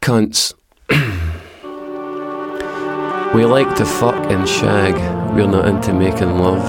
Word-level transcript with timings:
Cunts. 0.00 0.54
we 3.34 3.44
like 3.44 3.74
to 3.76 3.84
fuck 3.84 4.30
and 4.30 4.48
shag. 4.48 4.94
We're 5.34 5.46
not 5.46 5.68
into 5.68 5.92
making 5.92 6.38
love. 6.38 6.64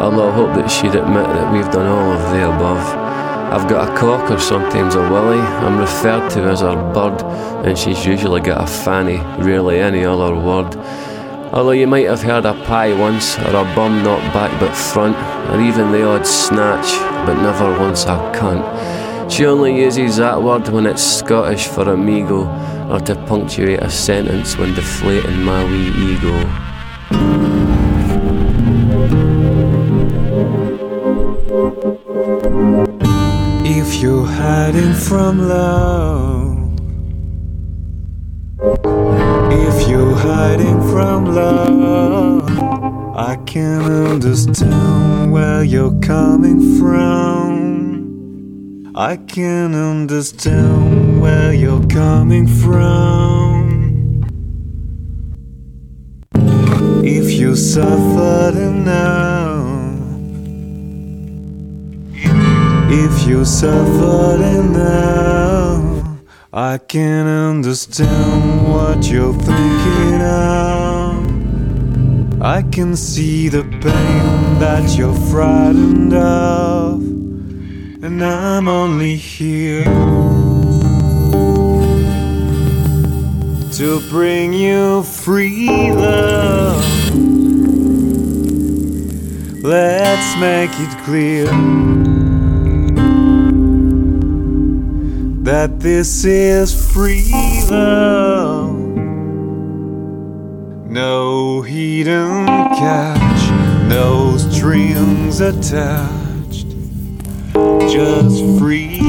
Although 0.00 0.28
I 0.28 0.32
hope 0.32 0.54
that 0.54 0.68
she'd 0.68 0.94
admit 0.94 1.26
that 1.26 1.52
we've 1.52 1.68
done 1.72 1.86
all 1.86 2.12
of 2.12 2.30
the 2.30 2.48
above. 2.48 2.86
I've 3.52 3.68
got 3.68 3.88
a 3.88 3.96
cock 3.96 4.30
or 4.30 4.38
sometimes 4.38 4.94
a 4.94 5.00
willy. 5.00 5.40
I'm 5.40 5.78
referred 5.78 6.30
to 6.30 6.42
as 6.42 6.60
her 6.60 6.76
bird, 6.92 7.20
and 7.66 7.76
she's 7.76 8.06
usually 8.06 8.40
got 8.40 8.62
a 8.62 8.66
fanny, 8.66 9.16
rarely 9.42 9.80
any 9.80 10.04
other 10.04 10.36
word. 10.36 10.76
Although 11.52 11.72
you 11.72 11.88
might 11.88 12.06
have 12.06 12.22
heard 12.22 12.46
a 12.46 12.54
pie 12.64 12.92
once, 12.92 13.38
or 13.40 13.56
a 13.56 13.64
bum 13.74 14.04
not 14.04 14.20
back 14.32 14.52
but 14.60 14.72
front, 14.72 15.16
or 15.50 15.60
even 15.60 15.90
the 15.90 16.06
odd 16.06 16.24
snatch, 16.24 16.92
but 17.26 17.42
never 17.42 17.76
once 17.80 18.04
a 18.04 18.18
cunt. 18.36 19.07
She 19.30 19.46
only 19.46 19.82
uses 19.84 20.16
that 20.16 20.42
word 20.42 20.68
when 20.68 20.84
it's 20.86 21.02
Scottish 21.02 21.68
for 21.68 21.88
amigo, 21.88 22.48
or 22.90 22.98
to 23.00 23.14
punctuate 23.26 23.80
a 23.80 23.88
sentence 23.88 24.56
when 24.58 24.74
deflating 24.74 25.44
my 25.44 25.62
wee 25.64 25.92
ego. 26.10 26.34
If 33.64 34.02
you're 34.02 34.26
hiding 34.26 34.94
from 34.94 35.38
love, 35.46 36.58
if 39.52 39.88
you're 39.88 40.16
hiding 40.16 40.80
from 40.90 41.26
love, 41.26 42.50
I 43.16 43.36
can 43.46 43.82
understand 43.82 45.32
where 45.32 45.62
you're 45.62 45.96
coming 46.00 46.78
from. 46.80 47.47
I 49.00 49.14
can 49.16 49.76
understand 49.76 51.20
where 51.22 51.54
you're 51.54 51.86
coming 51.86 52.48
from. 52.48 54.24
If 57.04 57.30
you 57.30 57.54
suffered 57.54 58.56
enough. 58.56 59.68
If 62.90 63.24
you 63.24 63.44
suffered 63.44 64.40
enough, 64.40 66.04
I 66.52 66.78
can 66.78 67.28
understand 67.28 68.66
what 68.66 69.08
you're 69.08 69.32
thinking 69.32 70.22
of. 70.22 71.22
I 72.42 72.62
can 72.62 72.96
see 72.96 73.48
the 73.48 73.62
pain 73.62 74.58
that 74.58 74.96
you're 74.98 75.14
frightened 75.30 76.14
of, 76.14 77.07
and 78.02 78.24
I'm 78.24 78.68
only 78.68 79.16
here 79.16 79.84
to 83.72 84.00
bring 84.08 84.52
you 84.52 85.02
free 85.02 85.92
love. 85.92 86.84
Let's 89.62 90.36
make 90.40 90.70
it 90.74 91.04
clear. 91.04 91.48
that 95.48 95.80
this 95.80 96.26
is 96.26 96.92
free 96.92 97.32
love. 97.70 98.76
No 100.90 101.62
hidden 101.62 102.46
catch, 102.46 103.50
no 103.88 104.36
strings 104.36 105.40
attached, 105.40 106.17
just 107.90 108.44
free. 108.58 109.00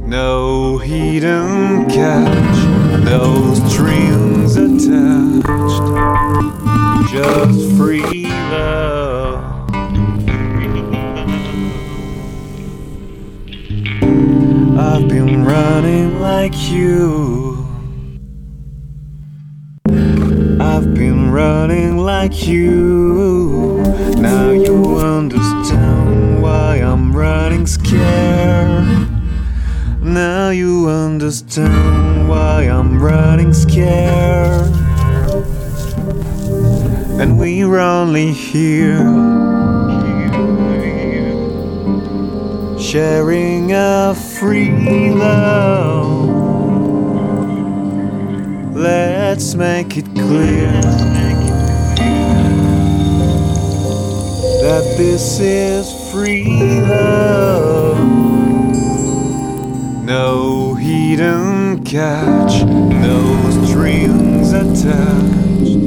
No 0.00 0.78
hidden 0.78 1.88
catch, 1.90 2.56
no 3.04 3.54
strings 3.66 4.56
attached, 4.56 5.82
just 7.12 7.76
free 7.76 8.26
love. 8.26 9.42
I've 14.78 15.08
been 15.08 15.44
running 15.44 16.20
like 16.20 16.70
you. 16.70 17.43
I've 20.76 20.92
been 20.92 21.30
running 21.30 21.98
like 21.98 22.48
you. 22.48 23.80
Now 24.18 24.50
you 24.50 24.96
understand 24.96 26.42
why 26.42 26.78
I'm 26.78 27.14
running 27.14 27.64
scared. 27.64 29.08
Now 30.00 30.50
you 30.50 30.88
understand 30.88 32.28
why 32.28 32.62
I'm 32.62 33.00
running 33.00 33.52
scared. 33.52 34.72
And 37.20 37.38
we're 37.38 37.78
only 37.78 38.32
here. 38.32 39.44
sharing 42.94 43.72
a 43.72 44.14
free 44.14 45.10
love. 45.10 46.13
Let's 48.74 49.54
make 49.54 49.96
it 49.96 50.04
clear 50.16 50.72
that 54.62 54.94
this 54.98 55.38
is 55.38 56.10
free 56.10 56.44
love. 56.80 57.98
No 60.04 60.74
hidden 60.74 61.84
catch, 61.84 62.64
no 62.64 63.50
strings 63.64 64.52
attached. 64.52 65.83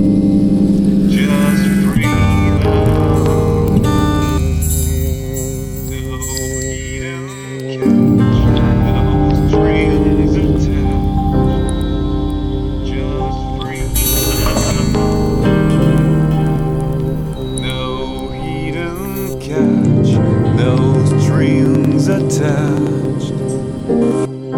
Attached. 22.17 23.33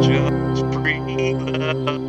Just 0.01 0.65
free 0.73 2.08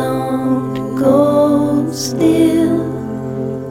long 0.00 0.74
to 0.74 0.82
go 0.98 1.90
still, 1.92 2.78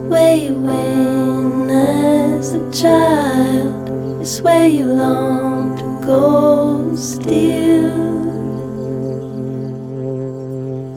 where 0.08 0.36
you 0.36 0.54
went 0.54 1.70
as 1.70 2.54
a 2.54 2.64
child, 2.70 4.20
is 4.20 4.40
where 4.42 4.68
you 4.68 4.86
long 4.86 5.76
to 5.78 5.86
go 6.06 6.94
still. 6.94 7.90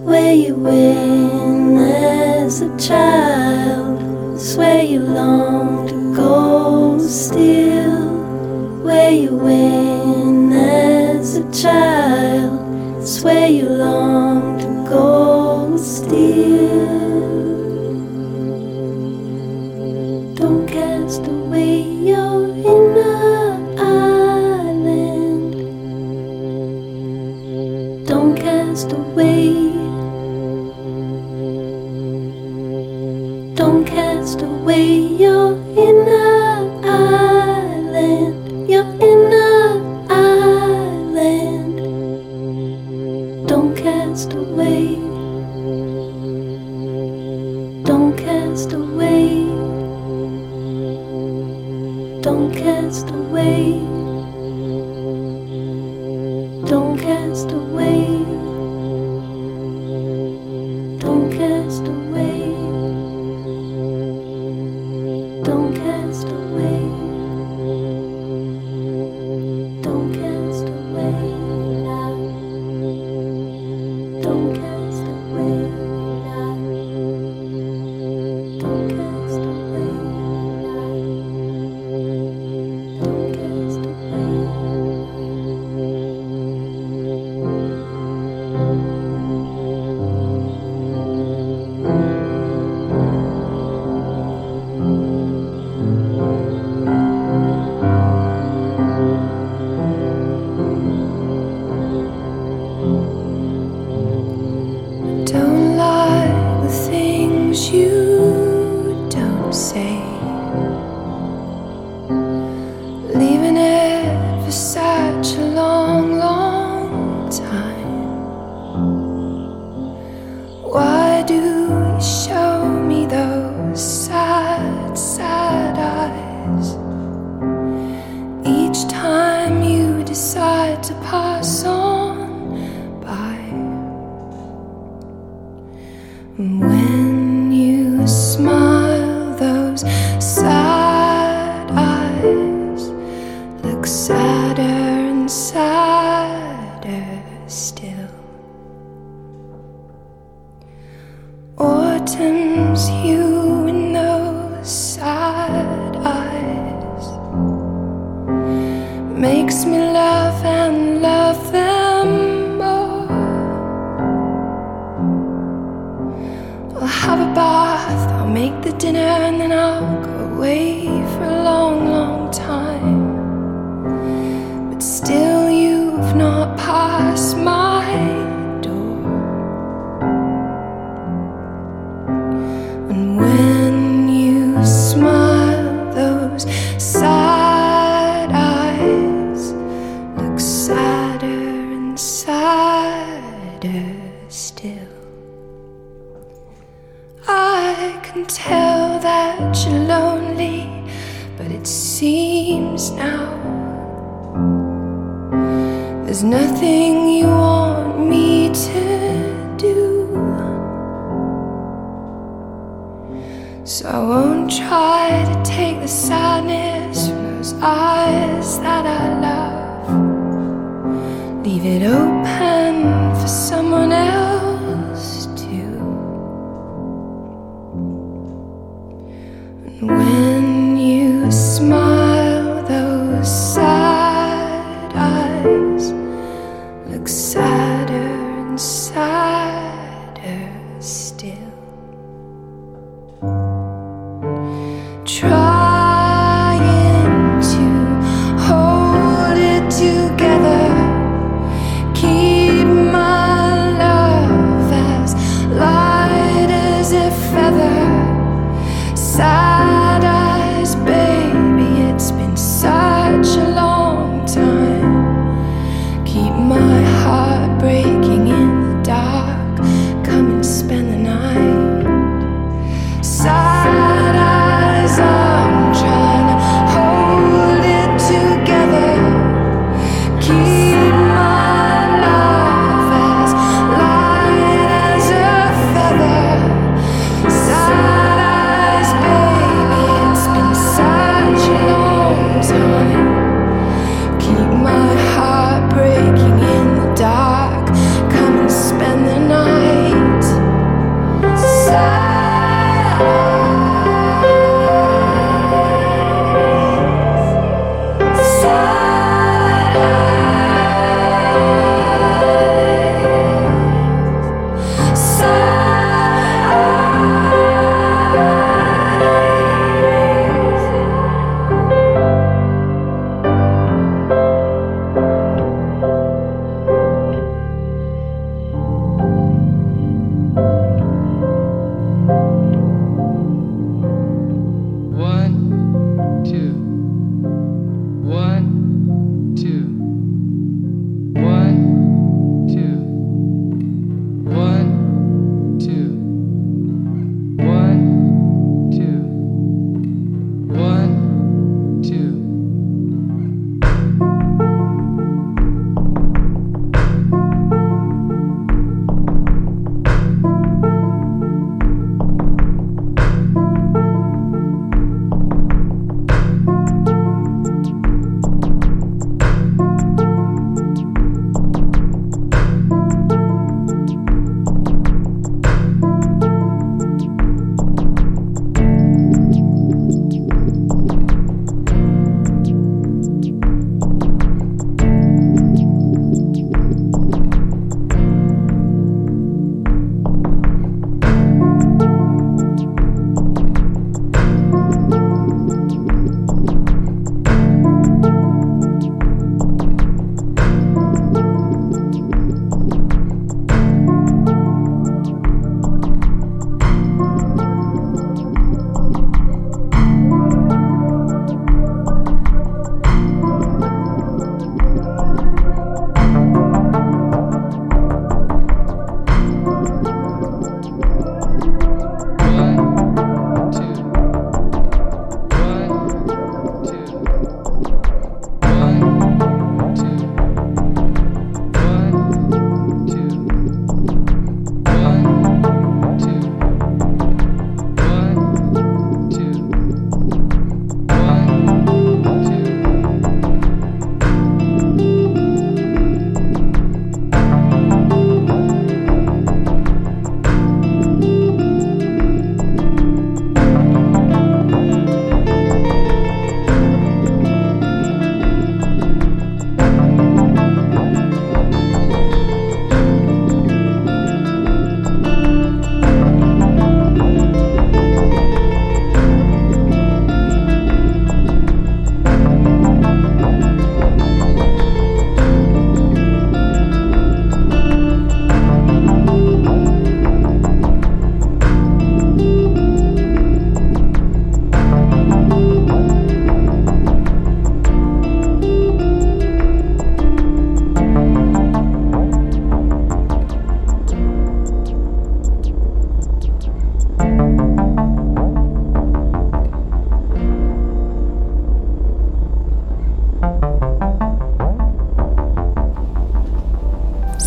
Where 0.09 0.35
you 0.35 0.56
went 0.56 1.80
as 1.80 2.62
a 2.62 2.69
child, 2.77 4.01
is 4.35 4.56
where 4.57 4.83
you 4.83 5.00
long 5.00 5.88
to 5.88 6.15
go 6.15 7.00
still. 7.00 7.73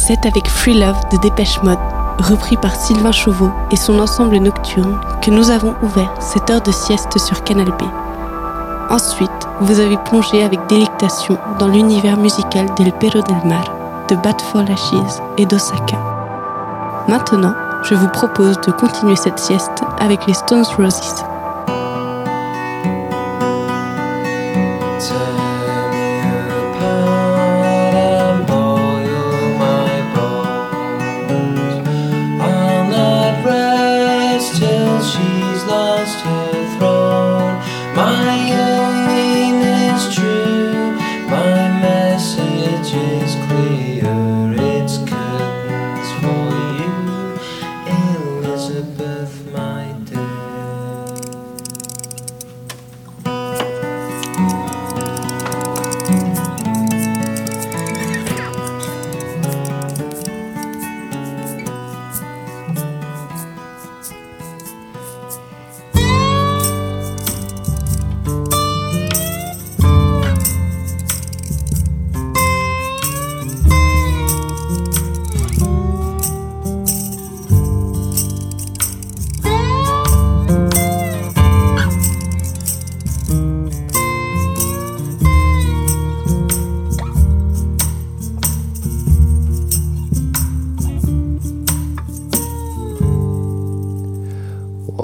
2007 0.06 0.26
avec 0.26 0.48
Free 0.48 0.78
Love 0.78 1.08
de 1.10 1.16
Dépêche 1.18 1.60
Mode, 1.62 1.78
repris 2.18 2.56
par 2.56 2.76
Sylvain 2.76 3.10
Chauveau 3.10 3.50
et 3.72 3.76
son 3.76 3.98
ensemble 3.98 4.36
nocturne 4.36 5.00
que 5.20 5.30
nous 5.30 5.50
avons 5.50 5.75
ouvert 5.82 6.14
cette 6.20 6.48
heure 6.48 6.60
de 6.60 6.70
sieste 6.70 7.18
sur 7.18 7.42
Canal 7.42 7.66
B. 7.66 7.82
Ensuite, 8.88 9.30
vous 9.60 9.80
avez 9.80 9.96
plongé 9.96 10.44
avec 10.44 10.64
délectation 10.68 11.38
dans 11.58 11.66
l'univers 11.66 12.16
musical 12.18 12.66
d'El 12.76 12.92
Perro 12.92 13.20
del 13.22 13.44
Mar, 13.44 13.64
de 14.08 14.14
Bad 14.14 14.40
for 14.40 14.62
Lashes 14.62 15.20
et 15.38 15.46
d'Osaka. 15.46 15.98
Maintenant, 17.08 17.54
je 17.82 17.96
vous 17.96 18.08
propose 18.08 18.60
de 18.60 18.70
continuer 18.70 19.16
cette 19.16 19.40
sieste 19.40 19.82
avec 19.98 20.25
les 20.26 20.34
Stones 20.34 20.66
Roses 20.78 21.25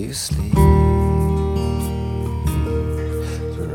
you 0.00 0.14
sleep 0.14 0.54
for 0.54 0.60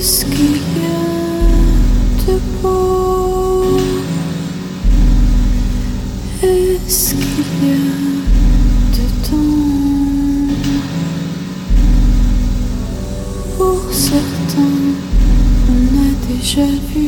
Est-ce 0.00 0.24
qu'il 0.24 0.56
y 0.56 0.86
a 0.86 1.02
de 2.26 2.36
beau? 2.62 3.76
Est-ce 6.42 7.12
qu'il 7.12 7.50
y 7.62 7.70
a 7.70 7.76
de 8.96 9.04
temps? 9.28 10.56
Pour 13.58 13.80
certains, 13.92 14.78
on 15.68 15.82
a 15.98 16.10
déjà 16.32 16.68
vu. 16.94 16.99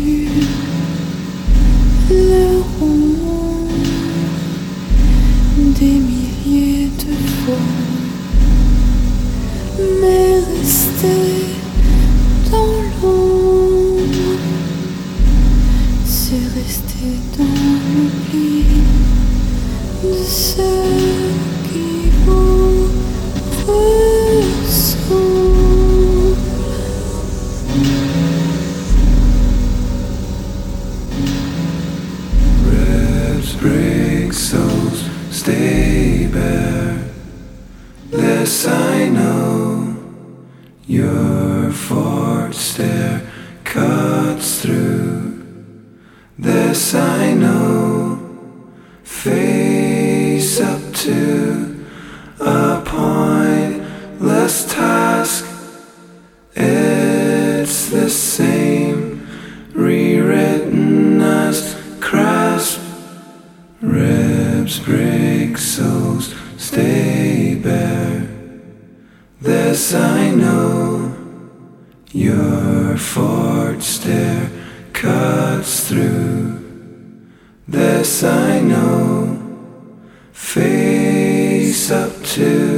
to 82.32 82.71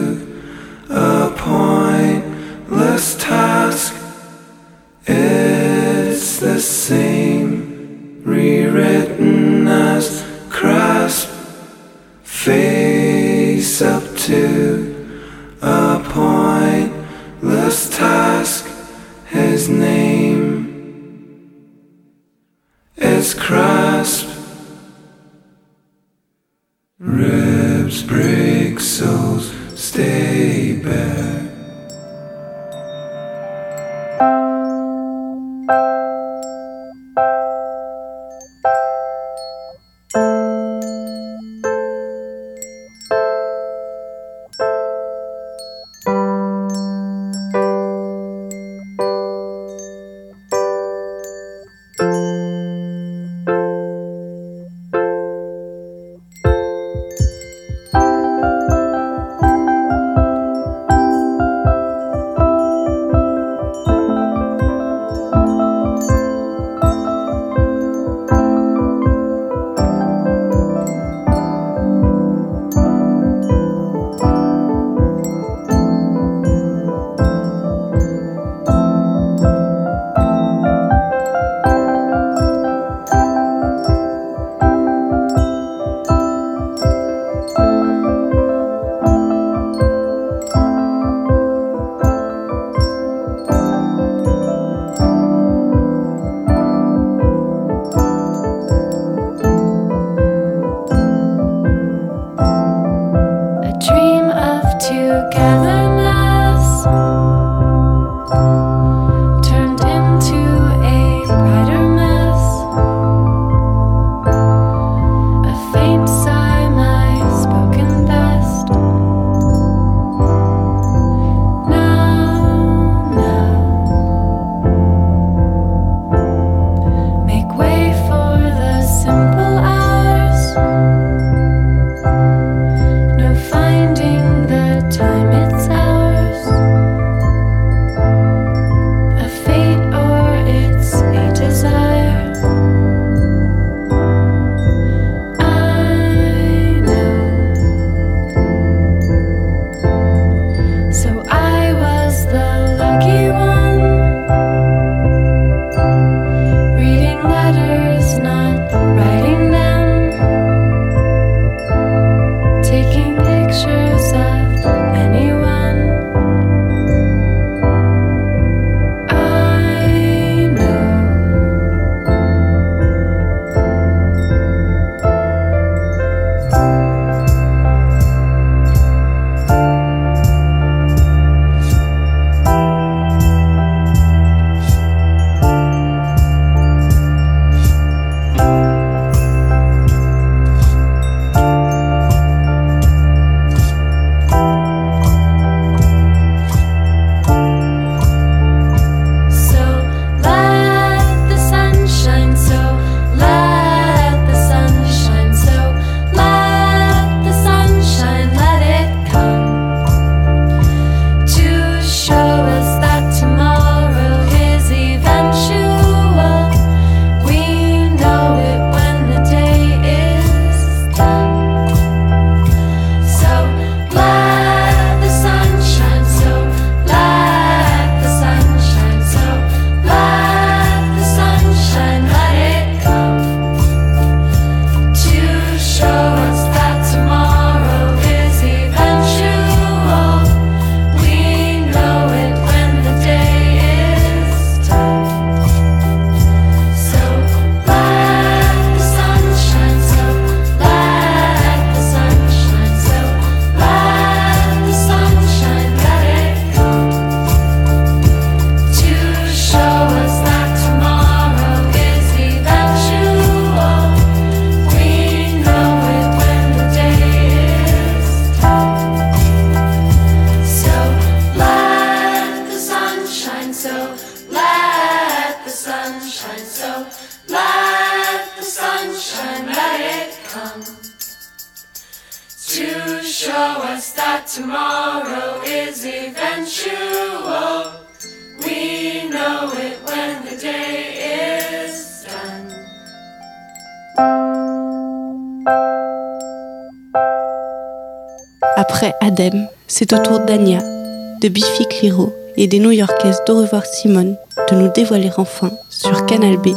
D'Au 303.26 303.40
revoir 303.40 303.64
Simone 303.64 304.16
de 304.50 304.56
nous 304.56 304.70
dévoiler 304.74 305.10
enfin, 305.16 305.50
sur 305.70 306.04
Canal 306.04 306.36
B, 306.36 306.48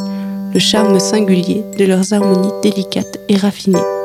le 0.52 0.60
charme 0.60 1.00
singulier 1.00 1.64
de 1.78 1.86
leurs 1.86 2.12
harmonies 2.12 2.52
délicates 2.62 3.18
et 3.30 3.36
raffinées. 3.36 3.97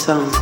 song. 0.00 0.39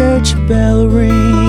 Church 0.00 0.32
bell 0.48 0.88
ring. 0.88 1.39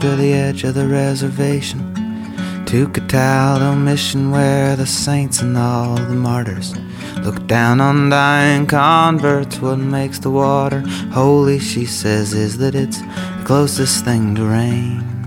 To 0.00 0.16
the 0.16 0.32
edge 0.32 0.64
of 0.64 0.74
the 0.74 0.86
reservation. 0.86 1.94
To 2.66 2.88
Cataldo 2.88 3.74
Mission, 3.74 4.30
where 4.30 4.74
the 4.74 4.86
saints 4.86 5.42
and 5.42 5.58
all 5.58 5.96
the 5.96 6.14
martyrs 6.14 6.74
look 7.18 7.46
down 7.46 7.82
on 7.82 8.08
dying 8.08 8.66
converts. 8.66 9.58
What 9.58 9.76
makes 9.76 10.18
the 10.18 10.30
water 10.30 10.80
holy, 11.12 11.58
she 11.58 11.84
says, 11.84 12.32
is 12.32 12.56
that 12.58 12.74
it's 12.74 12.98
the 12.98 13.42
closest 13.44 14.04
thing 14.04 14.34
to 14.36 14.44
rain. 14.44 15.19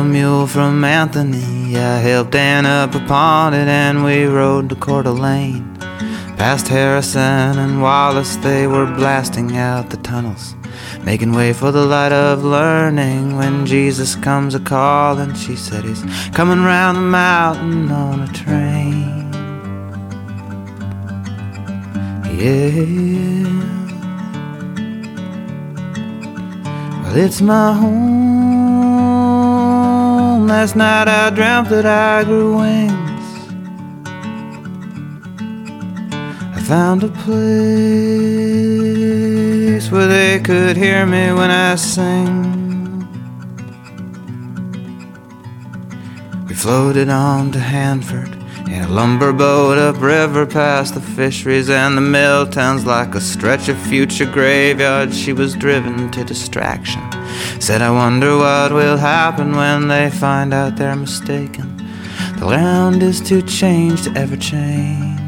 A 0.00 0.04
mule 0.04 0.46
from 0.46 0.82
Anthony. 0.82 1.76
I 1.76 1.98
helped 1.98 2.32
Dan 2.32 2.64
up 2.64 2.94
upon 2.94 3.52
it, 3.52 3.68
and 3.68 4.02
we 4.02 4.24
rode 4.24 4.70
to 4.70 4.74
Coeur 4.74 5.02
d'Alene. 5.02 5.76
Past 6.38 6.68
Harrison 6.68 7.58
and 7.58 7.82
Wallace, 7.82 8.36
they 8.36 8.66
were 8.66 8.86
blasting 8.86 9.56
out 9.58 9.90
the 9.90 9.98
tunnels, 9.98 10.54
making 11.04 11.32
way 11.32 11.52
for 11.52 11.70
the 11.70 11.84
light 11.84 12.12
of 12.12 12.42
learning. 12.42 13.36
When 13.36 13.66
Jesus 13.66 14.16
comes 14.16 14.54
a 14.54 14.60
calling, 14.60 15.34
she 15.34 15.54
said 15.54 15.84
he's 15.84 16.02
coming 16.30 16.62
round 16.62 16.96
the 16.96 17.02
mountain 17.02 17.90
on 17.90 18.22
a 18.22 18.32
train. 18.32 19.30
Yeah. 22.38 23.44
Well, 27.02 27.16
it's 27.16 27.40
my 27.42 27.74
home. 27.74 28.49
Last 30.50 30.74
night 30.74 31.06
I 31.06 31.30
dreamt 31.30 31.68
that 31.68 31.86
I 31.86 32.24
grew 32.24 32.56
wings. 32.56 33.24
I 36.56 36.60
found 36.62 37.04
a 37.04 37.08
place 37.08 37.52
where 39.92 40.08
they 40.08 40.40
could 40.40 40.76
hear 40.76 41.06
me 41.06 41.32
when 41.32 41.52
I 41.52 41.76
sing. 41.76 43.06
We 46.48 46.54
floated 46.54 47.08
on 47.08 47.52
to 47.52 47.60
Hanford 47.60 48.34
in 48.66 48.82
a 48.82 48.88
lumber 48.88 49.32
boat 49.32 49.78
upriver 49.78 50.46
past 50.46 50.94
the 50.94 51.00
fisheries 51.00 51.70
and 51.70 51.96
the 51.96 52.02
mill 52.02 52.44
towns 52.44 52.84
like 52.84 53.14
a 53.14 53.20
stretch 53.20 53.68
of 53.68 53.78
future 53.82 54.26
graveyard. 54.26 55.14
She 55.14 55.32
was 55.32 55.54
driven 55.54 56.10
to 56.10 56.24
distraction. 56.24 57.19
Said, 57.60 57.82
I 57.82 57.90
wonder 57.90 58.38
what 58.38 58.72
will 58.72 58.96
happen 58.96 59.54
when 59.54 59.88
they 59.88 60.10
find 60.10 60.54
out 60.54 60.76
they're 60.76 60.96
mistaken. 60.96 61.76
The 62.38 62.46
ground 62.46 63.02
is 63.02 63.20
too 63.20 63.42
changed 63.42 64.04
to 64.04 64.16
ever 64.16 64.36
change. 64.36 65.20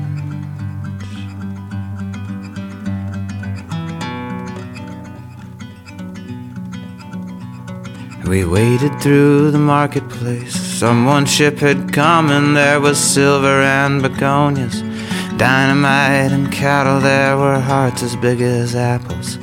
We 8.27 8.47
waded 8.47 8.99
through 9.03 9.51
the 9.51 9.59
marketplace. 9.59 10.55
Someone's 10.55 11.31
ship 11.31 11.59
had 11.59 11.93
come, 11.93 12.31
and 12.31 12.57
there 12.57 12.81
was 12.81 12.99
silver 12.99 13.61
and 13.61 14.01
begonias. 14.01 14.81
dynamite 15.37 16.33
and 16.33 16.51
cattle, 16.51 16.99
there 16.99 17.37
were 17.37 17.61
hearts 17.61 18.03
as 18.03 18.17
big 18.17 18.41
as 18.41 18.75
apples. 18.75 19.37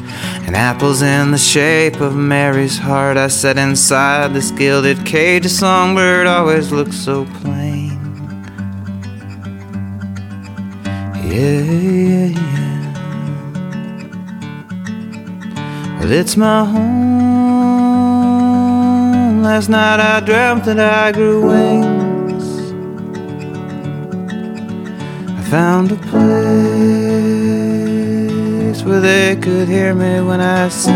And 0.50 0.58
apples 0.58 1.04
in 1.04 1.30
the 1.30 1.38
shape 1.38 2.02
of 2.02 2.16
Mary's 2.16 2.80
heart. 2.80 3.18
I 3.18 3.28
sat 3.28 3.60
inside 3.60 4.34
this 4.34 4.50
gilded 4.50 5.06
cage. 5.06 5.46
A 5.46 5.50
songbird 5.50 6.26
always 6.26 6.72
looks 6.72 6.96
so 6.96 7.26
plain. 7.44 8.00
Yeah, 11.24 11.62
yeah, 11.62 12.30
yeah. 12.34 12.90
Well, 16.00 16.12
it's 16.12 16.36
my 16.36 16.66
home. 16.66 17.04
Last 19.44 19.70
night 19.70 20.00
I 20.00 20.20
dreamt 20.20 20.66
that 20.66 20.80
I 20.80 21.12
grew 21.12 21.46
wings. 21.48 22.74
I 25.30 25.42
found 25.44 25.92
a 25.92 25.96
place 26.08 27.59
they 29.00 29.36
could 29.36 29.68
hear 29.68 29.94
me 29.94 30.22
when 30.22 30.42
I 30.42 30.68
sing. 30.70 30.94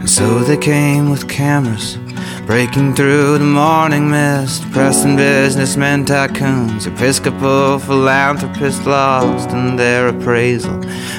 And 0.00 0.10
so 0.10 0.40
they 0.40 0.56
came 0.56 1.10
with 1.10 1.28
cameras, 1.28 1.98
breaking 2.46 2.94
through 2.94 3.38
the 3.38 3.44
morning 3.44 4.08
mist, 4.08 4.62
pressing 4.70 5.16
businessmen, 5.16 6.04
tycoons, 6.04 6.86
Episcopal 6.86 7.80
philanthropists 7.80 8.86
lost 8.86 9.50
in 9.50 9.74
their 9.74 10.08
appraisal 10.08 10.76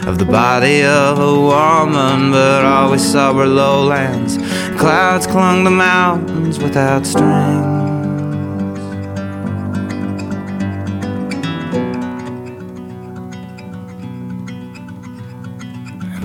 of 0.07 0.19
the 0.19 0.25
body 0.25 0.83
of 0.83 1.19
a 1.19 1.33
woman. 1.39 2.31
But 2.31 2.63
all 2.63 2.91
we 2.91 2.97
saw 2.97 3.33
were 3.33 3.45
lowlands, 3.45 4.37
clouds 4.79 5.27
clung 5.27 5.65
to 5.65 5.69
mountains 5.69 6.59
without 6.59 7.05
strings. 7.05 7.75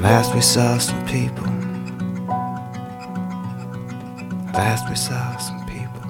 Last 0.00 0.32
we 0.34 0.40
saw 0.40 0.78
some 0.78 1.04
people. 1.06 1.51
Last 4.62 4.88
we 4.88 4.94
saw 4.94 5.36
some 5.38 5.60
people. 5.66 6.02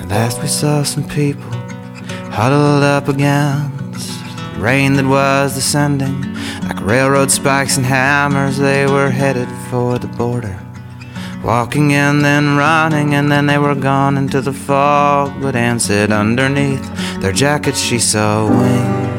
At 0.00 0.08
last 0.08 0.42
we 0.42 0.48
saw 0.48 0.82
some 0.82 1.06
people 1.08 1.52
huddled 2.36 2.82
up 2.82 3.06
against 3.06 4.08
the 4.54 4.60
rain 4.60 4.94
that 4.94 5.06
was 5.06 5.54
descending. 5.54 6.16
Like 6.66 6.80
railroad 6.80 7.30
spikes 7.30 7.76
and 7.76 7.86
hammers, 7.86 8.58
they 8.58 8.86
were 8.86 9.10
headed 9.10 9.48
for 9.70 10.00
the 10.00 10.08
border. 10.08 10.58
Walking 11.44 11.92
and 11.92 12.24
then 12.24 12.56
running, 12.56 13.14
and 13.14 13.30
then 13.30 13.46
they 13.46 13.58
were 13.58 13.76
gone 13.76 14.18
into 14.18 14.40
the 14.40 14.52
fog. 14.52 15.40
But 15.40 15.54
Anne 15.54 15.78
said 15.78 16.10
underneath 16.10 16.84
their 17.20 17.32
jackets 17.32 17.80
she 17.80 18.00
saw 18.00 18.48
wings. 18.48 19.11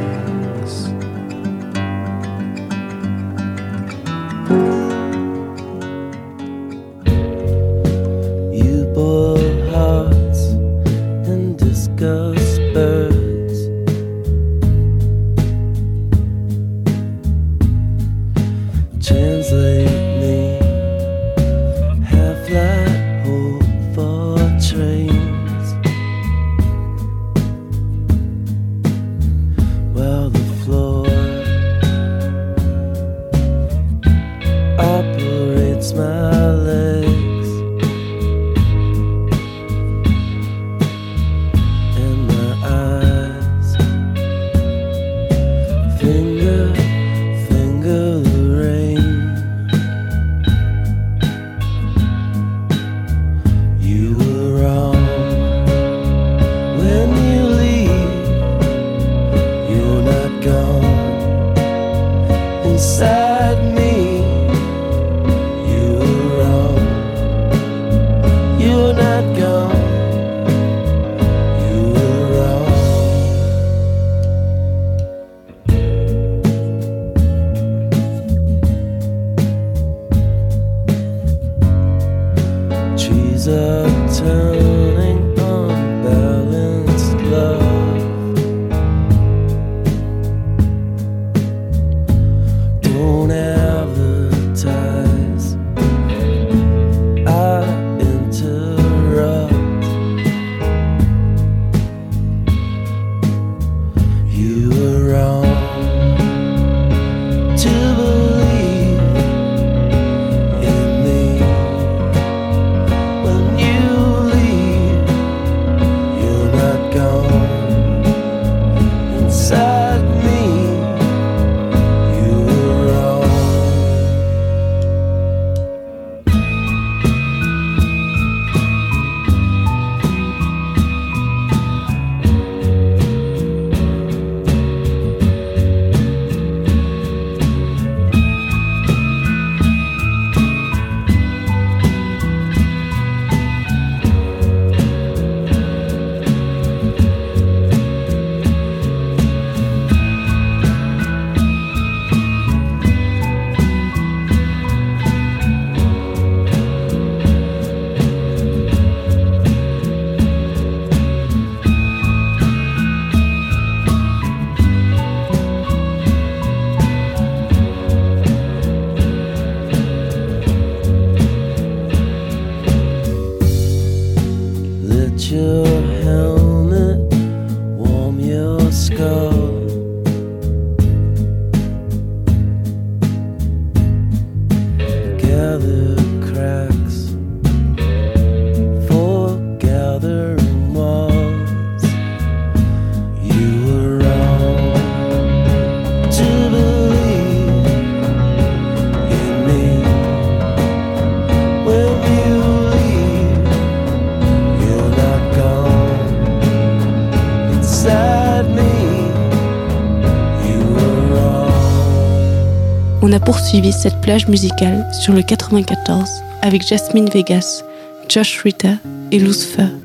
Poursuivi 213.25 213.71
cette 213.71 213.99
plage 214.01 214.27
musicale 214.27 214.85
sur 214.91 215.13
le 215.13 215.21
94 215.21 216.09
avec 216.41 216.67
Jasmine 216.67 217.09
Vegas, 217.09 217.63
Josh 218.09 218.41
Ritter 218.41 218.75
et. 219.11 219.19
I'll 219.19 219.82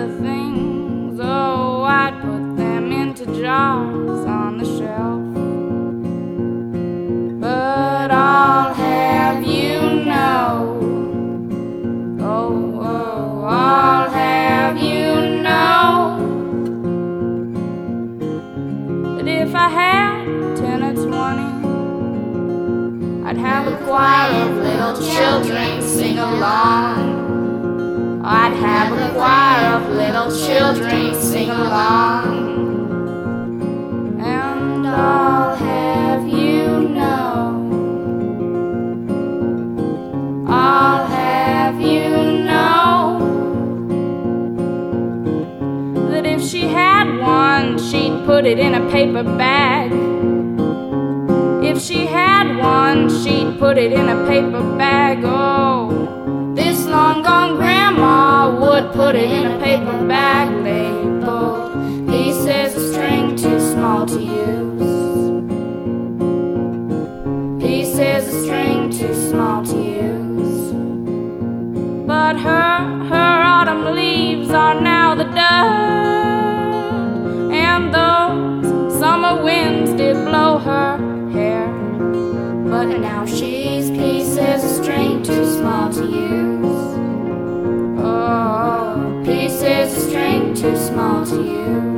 other 0.00 0.12
things, 0.14 0.39
children 30.30 31.14
sing 31.20 31.50
along. 31.50 32.50
And 34.20 34.86
I'll 34.86 35.56
have 35.56 36.28
you 36.28 36.88
know. 36.88 37.66
I'll 40.46 41.06
have 41.06 41.80
you 41.80 42.08
know 42.44 43.18
that 46.10 46.24
if 46.26 46.42
she 46.42 46.62
had 46.68 47.08
one, 47.18 47.78
she'd 47.78 48.24
put 48.24 48.46
it 48.46 48.58
in 48.58 48.74
a 48.74 48.90
paper 48.90 49.24
bag. 49.24 49.92
If 51.64 51.82
she 51.82 52.06
had 52.06 52.56
one, 52.56 53.08
she'd 53.22 53.58
put 53.58 53.78
it 53.78 53.92
in 53.92 54.08
a 54.08 54.26
paper 54.26 54.62
bag. 54.76 55.24
Oh, 55.24 55.59
put 58.92 59.14
it 59.14 59.30
in 59.30 59.46
a 59.46 59.58
paper 59.60 60.06
bag 60.06 60.48
labeled 60.64 62.08
pieces 62.08 62.74
of 62.76 62.92
string 62.92 63.36
too 63.36 63.60
small 63.60 64.06
to 64.06 64.20
use. 64.20 64.99
Too 90.60 90.76
small 90.76 91.24
to 91.24 91.42
use. 91.42 91.89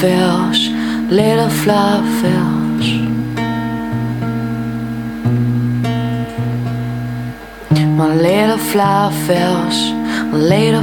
Fish, 0.00 0.68
little 1.10 1.50
fish. 2.20 2.90
My 7.98 8.14
little 8.14 8.58
fish, 9.26 9.90
my 10.30 10.38
little 10.38 10.82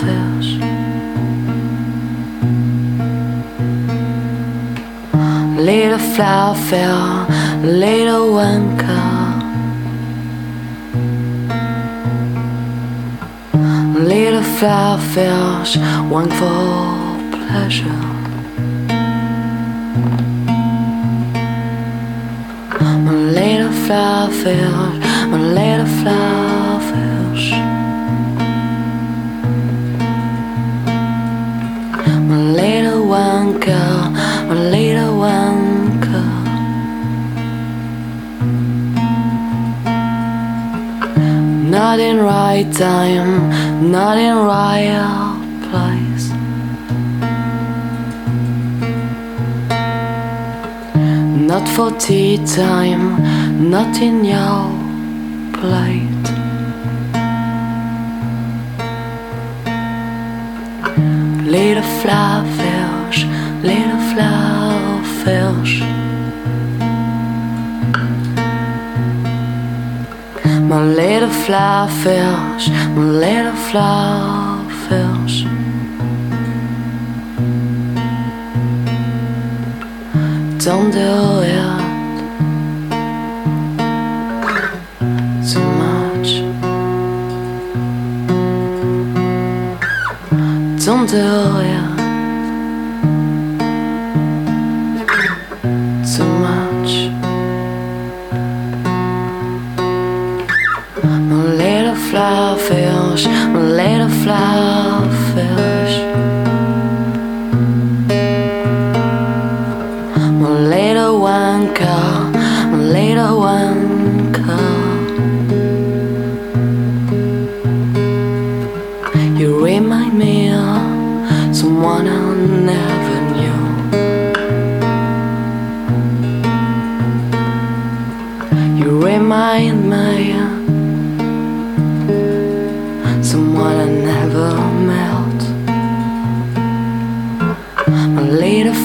fish. 0.00 0.50
Little 5.58 5.98
fish, 6.16 7.30
little 7.62 8.34
winker. 8.34 9.20
Little 14.00 14.42
flower 14.42 14.98
one 16.08 16.30
for 16.30 16.99
pleasure. 17.50 18.00
My 23.06 23.14
little 23.38 23.72
flower 23.84 24.30
fish, 24.40 25.00
my 25.32 25.40
little 25.58 25.90
flower 25.98 26.80
fish. 26.90 27.46
My 32.30 32.38
little 32.60 33.02
one 33.08 33.58
girl, 33.58 34.10
my 34.48 34.56
little 34.76 35.18
one 35.18 36.00
girl. 36.06 36.42
Not 41.74 41.98
in 41.98 42.16
right 42.18 42.68
time, 42.72 43.32
not 43.90 44.16
in 44.18 44.36
right. 44.36 45.29
Not 51.50 51.68
for 51.70 51.90
tea 51.98 52.36
time, 52.46 53.70
not 53.70 54.00
in 54.00 54.24
your 54.24 54.70
plate. 55.52 56.26
Little 61.44 61.88
flower 62.00 62.44
fish, 62.60 63.24
little 63.64 64.02
flower 64.10 65.02
fish. 65.24 65.80
My 70.70 70.84
little 70.84 71.34
flower 71.44 71.88
fish, 72.04 72.68
my 72.94 73.04
little 73.26 73.56
¿Dónde 80.62 80.98
voy 80.98 81.50
don't 90.90 91.08
do 91.08 91.60
it. 91.60 91.89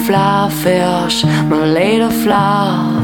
Flower 0.06 0.50
fish, 0.50 1.24
my 1.24 1.66
little 1.66 2.10
flower 2.10 2.95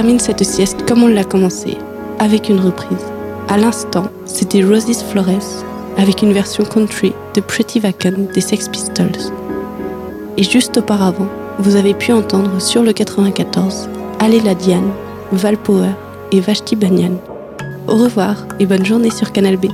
termine 0.00 0.18
cette 0.18 0.44
sieste 0.44 0.86
comme 0.88 1.02
on 1.02 1.08
l'a 1.08 1.24
commencé, 1.24 1.76
avec 2.18 2.48
une 2.48 2.58
reprise. 2.58 3.04
À 3.48 3.58
l'instant, 3.58 4.04
c'était 4.24 4.64
Roses 4.64 5.04
Flores 5.10 5.62
avec 5.98 6.22
une 6.22 6.32
version 6.32 6.64
country 6.64 7.12
de 7.34 7.42
Pretty 7.42 7.80
Vacant 7.80 8.14
des 8.32 8.40
Sex 8.40 8.70
Pistols. 8.70 9.30
Et 10.38 10.42
juste 10.42 10.78
auparavant, 10.78 11.28
vous 11.58 11.76
avez 11.76 11.92
pu 11.92 12.12
entendre 12.12 12.62
sur 12.62 12.82
le 12.82 12.94
94 12.94 13.90
Allez 14.20 14.40
la 14.40 14.54
Diane, 14.54 14.90
Val 15.32 15.58
Power 15.58 15.90
et 16.32 16.40
Vashti 16.40 16.76
Banyan. 16.76 17.18
Au 17.86 17.96
revoir 17.96 18.36
et 18.58 18.64
bonne 18.64 18.86
journée 18.86 19.10
sur 19.10 19.32
Canal 19.32 19.58
B. 19.58 19.66